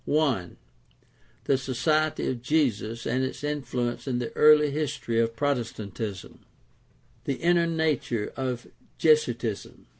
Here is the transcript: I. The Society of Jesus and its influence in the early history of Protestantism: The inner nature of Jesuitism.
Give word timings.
I. 0.11 0.49
The 1.43 1.59
Society 1.59 2.27
of 2.27 2.41
Jesus 2.41 3.05
and 3.05 3.23
its 3.23 3.43
influence 3.43 4.07
in 4.07 4.17
the 4.17 4.35
early 4.35 4.71
history 4.71 5.19
of 5.19 5.35
Protestantism: 5.35 6.39
The 7.25 7.35
inner 7.35 7.67
nature 7.67 8.33
of 8.35 8.65
Jesuitism. 8.97 9.85